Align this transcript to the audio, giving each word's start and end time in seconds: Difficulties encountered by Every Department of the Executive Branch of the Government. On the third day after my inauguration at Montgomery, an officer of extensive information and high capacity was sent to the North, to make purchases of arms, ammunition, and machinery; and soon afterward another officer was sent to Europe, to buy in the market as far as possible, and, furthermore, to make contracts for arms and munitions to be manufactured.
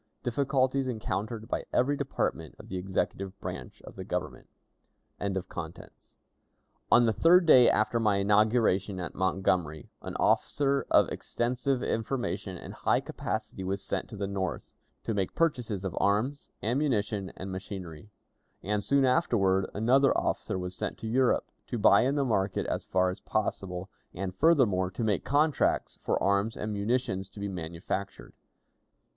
Difficulties 0.23 0.87
encountered 0.87 1.47
by 1.47 1.65
Every 1.71 1.95
Department 1.95 2.55
of 2.57 2.69
the 2.69 2.77
Executive 2.79 3.39
Branch 3.39 3.79
of 3.83 3.95
the 3.97 4.03
Government. 4.03 4.49
On 5.21 5.35
the 7.05 7.13
third 7.13 7.45
day 7.45 7.69
after 7.69 7.99
my 7.99 8.15
inauguration 8.15 8.99
at 8.99 9.13
Montgomery, 9.13 9.91
an 10.01 10.15
officer 10.15 10.87
of 10.89 11.07
extensive 11.09 11.83
information 11.83 12.57
and 12.57 12.73
high 12.73 12.99
capacity 12.99 13.63
was 13.63 13.83
sent 13.83 14.09
to 14.09 14.15
the 14.17 14.25
North, 14.25 14.73
to 15.03 15.13
make 15.13 15.35
purchases 15.35 15.85
of 15.85 15.95
arms, 16.01 16.49
ammunition, 16.63 17.31
and 17.37 17.51
machinery; 17.51 18.09
and 18.63 18.83
soon 18.83 19.05
afterward 19.05 19.69
another 19.75 20.17
officer 20.17 20.57
was 20.57 20.73
sent 20.73 20.97
to 20.97 21.07
Europe, 21.07 21.45
to 21.67 21.77
buy 21.77 22.01
in 22.01 22.15
the 22.15 22.25
market 22.25 22.65
as 22.65 22.85
far 22.85 23.11
as 23.11 23.19
possible, 23.19 23.87
and, 24.15 24.33
furthermore, 24.33 24.89
to 24.89 25.03
make 25.03 25.23
contracts 25.23 25.99
for 26.01 26.17
arms 26.23 26.57
and 26.57 26.73
munitions 26.73 27.29
to 27.29 27.39
be 27.39 27.47
manufactured. 27.47 28.33